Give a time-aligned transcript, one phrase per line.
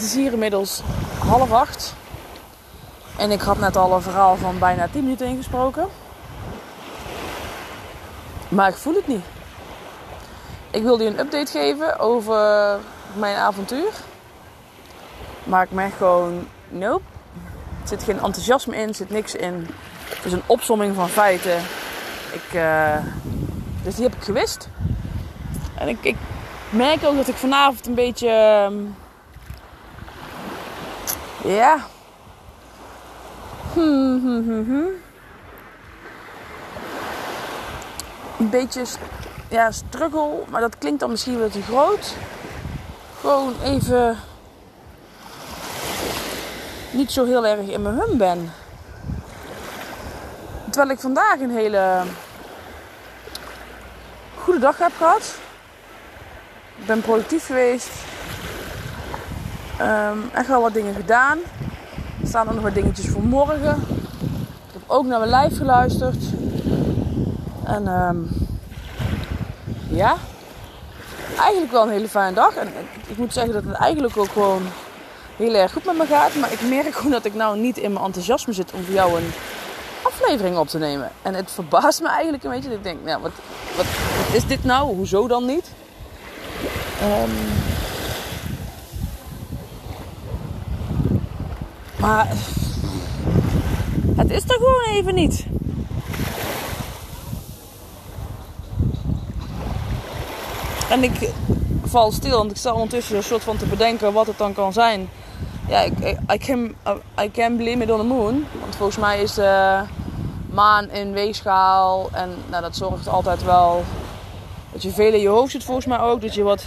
[0.00, 0.82] Het is hier inmiddels
[1.18, 1.94] half acht.
[3.18, 5.88] En ik had net al een verhaal van bijna 10 minuten ingesproken.
[8.48, 9.24] Maar ik voel het niet.
[10.70, 12.78] Ik wilde je een update geven over
[13.12, 13.92] mijn avontuur.
[15.44, 17.02] Maar ik merk gewoon, nope.
[17.82, 19.66] Er zit geen enthousiasme in, er zit niks in.
[20.08, 21.58] Het is een opsomming van feiten.
[22.32, 22.96] Ik, uh,
[23.82, 24.68] dus die heb ik gewist.
[25.74, 26.16] En ik, ik
[26.70, 28.28] merk ook dat ik vanavond een beetje...
[28.70, 28.76] Uh,
[31.44, 31.86] ja.
[38.38, 38.84] Een beetje
[39.48, 42.14] ja, struggle, maar dat klinkt dan misschien wel te groot.
[43.20, 44.18] Gewoon even
[46.90, 48.52] niet zo heel erg in mijn hum ben.
[50.70, 52.02] Terwijl ik vandaag een hele
[54.38, 55.34] goede dag heb gehad.
[56.76, 57.90] Ik ben productief geweest.
[60.32, 61.38] Echt wel wat dingen gedaan.
[62.20, 63.84] Er staan er nog wat dingetjes voor morgen.
[64.66, 66.22] Ik heb ook naar mijn lijf geluisterd.
[67.64, 68.28] En um,
[69.88, 70.16] ja,
[71.38, 72.54] eigenlijk wel een hele fijne dag.
[72.54, 72.68] En
[73.06, 74.62] ik moet zeggen dat het eigenlijk ook gewoon
[75.36, 76.34] heel erg goed met me gaat.
[76.34, 79.16] Maar ik merk gewoon dat ik nou niet in mijn enthousiasme zit om voor jou
[79.16, 79.32] een
[80.02, 81.10] aflevering op te nemen.
[81.22, 82.68] En het verbaast me eigenlijk een beetje.
[82.68, 83.32] Dat ik denk, nou, wat,
[83.76, 83.86] wat,
[84.26, 84.94] wat is dit nou?
[84.94, 85.70] Hoezo dan niet?
[87.02, 87.30] Um,
[92.00, 92.28] Maar
[94.16, 95.46] het is er gewoon even niet.
[100.90, 101.30] En ik
[101.84, 104.72] val stil, want ik sta ondertussen een soort van te bedenken wat het dan kan
[104.72, 105.08] zijn.
[105.68, 105.92] Ja, ik,
[106.32, 106.74] I, can,
[107.22, 108.46] I can it on the moon.
[108.60, 109.80] Want volgens mij is de
[110.50, 112.08] maan in weegschaal.
[112.12, 113.84] En nou, dat zorgt altijd wel
[114.72, 116.20] dat je veel in je hoofd zit volgens mij ook.
[116.20, 116.64] Dat je wat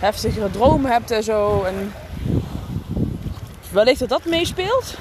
[0.00, 1.62] heftigere dromen hebt en zo.
[1.62, 1.92] En
[3.76, 4.94] wellicht dat dat meespeelt.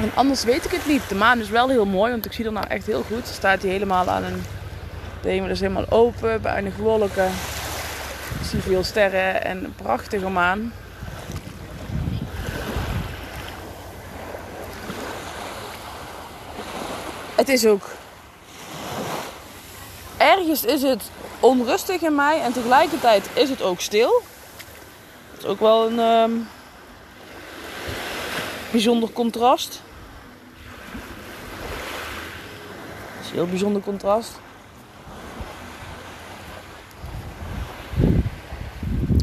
[0.00, 1.08] En anders weet ik het niet.
[1.08, 3.26] De maan is wel heel mooi, want ik zie er nou echt heel goed.
[3.26, 4.44] Staat hij helemaal aan een.
[5.22, 7.32] De hemel is helemaal open, weinig wolken.
[8.40, 10.72] Ik zie veel sterren en een prachtige maan.
[17.34, 17.88] Het is ook.
[20.16, 24.22] Ergens is het onrustig in mij en tegelijkertijd is het ook stil.
[25.38, 26.48] Dat is ook wel een um,
[28.70, 29.82] bijzonder contrast.
[33.14, 34.40] Dat is een heel bijzonder contrast.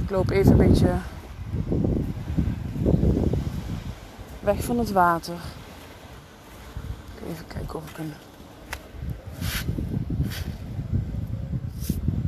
[0.03, 0.97] Ik loop even een beetje
[4.39, 5.35] weg van het water.
[7.29, 8.13] Even kijken of ik een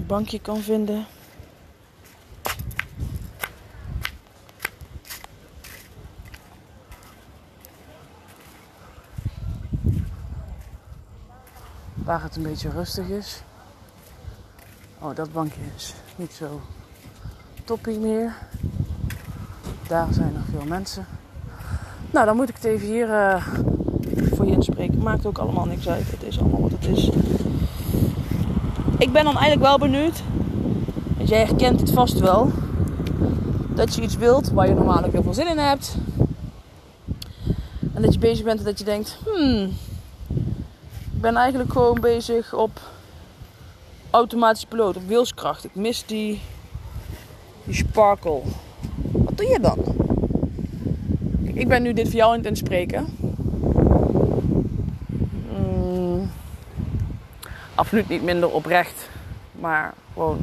[0.08, 1.06] bankje kan vinden.
[12.08, 13.42] Waar het een beetje rustig is.
[15.00, 16.62] Oh, dat bankje is niet zo
[17.64, 18.36] toppie meer.
[19.88, 21.06] Daar zijn nog veel mensen.
[22.12, 23.48] Nou, dan moet ik het even hier uh,
[24.34, 25.04] voor je inspreken.
[25.04, 26.12] Maakt ook allemaal niks uit.
[26.12, 27.10] Het is allemaal wat het is.
[28.98, 30.24] Ik ben dan eigenlijk wel benieuwd.
[31.18, 32.52] Want jij herkent het vast wel.
[33.76, 35.96] Dat je iets wilt waar je normaal ook heel veel zin in hebt.
[37.94, 39.70] En dat je bezig bent en dat je denkt, hmm,
[41.22, 42.80] ben eigenlijk gewoon bezig op
[44.10, 45.66] automatische piloot op wilskracht.
[45.66, 46.42] Ik mis die,
[47.64, 48.42] die sparkle.
[49.12, 49.78] Wat doe je dan?
[51.54, 53.18] Ik ben nu dit voor jou aan het inspreken.
[55.50, 56.30] Mm,
[57.76, 59.10] absoluut niet minder oprecht.
[59.60, 60.40] Maar gewoon.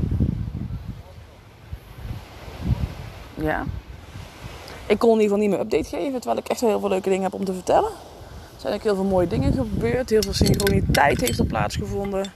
[3.35, 3.65] Ja.
[4.87, 6.21] Ik kon in ieder geval niet meer update geven.
[6.21, 7.91] Terwijl ik echt heel veel leuke dingen heb om te vertellen.
[8.65, 10.11] Er zijn heel veel mooie dingen gebeurd.
[10.11, 12.33] Heel veel synchroniteit heeft er plaatsgevonden.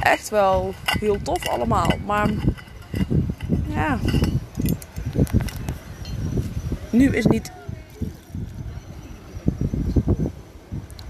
[0.00, 1.92] Echt wel heel tof allemaal.
[2.06, 2.30] Maar
[3.68, 3.98] ja.
[6.90, 7.52] Nu is niet.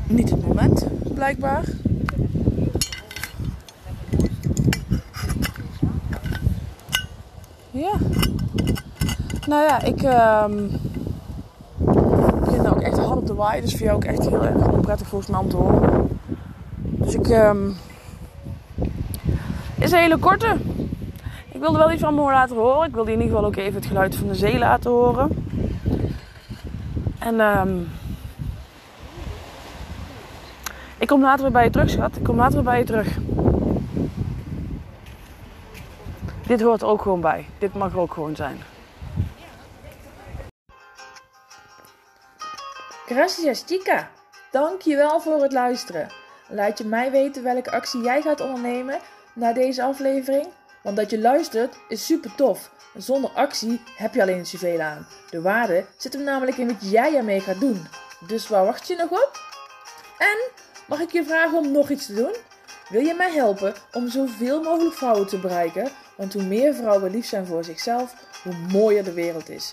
[0.07, 1.65] Niet het moment, blijkbaar.
[7.71, 7.93] Ja.
[9.47, 10.90] Nou ja, ik ook
[13.41, 16.21] Dus voor jou ook echt heel erg onprettig volgens mij om te horen.
[16.77, 17.29] Dus ik...
[17.29, 17.77] Um,
[19.79, 20.57] is een hele korte.
[21.53, 22.89] Ik wilde wel iets van me laten horen.
[22.89, 25.47] Ik wilde in ieder geval ook even het geluid van de zee laten horen.
[27.19, 27.89] En um,
[30.99, 32.17] ik kom later weer bij je terug, schat.
[32.17, 33.19] Ik kom later weer bij je terug.
[36.47, 37.47] Dit hoort er ook gewoon bij.
[37.59, 38.57] Dit mag er ook gewoon zijn.
[43.11, 44.11] Gracias, chica.
[44.51, 46.09] Dankjewel voor het luisteren.
[46.49, 48.99] Laat je mij weten welke actie jij gaat ondernemen
[49.33, 50.47] na deze aflevering.
[50.83, 52.71] Want dat je luistert is super tof.
[52.97, 55.07] Zonder actie heb je alleen zoveel aan.
[55.31, 57.87] De waarde zit hem namelijk in wat jij ermee gaat doen.
[58.27, 59.41] Dus waar wacht je nog op?
[60.19, 60.51] En
[60.89, 62.35] mag ik je vragen om nog iets te doen?
[62.89, 65.91] Wil je mij helpen om zoveel mogelijk vrouwen te bereiken?
[66.17, 69.73] Want hoe meer vrouwen lief zijn voor zichzelf, hoe mooier de wereld is.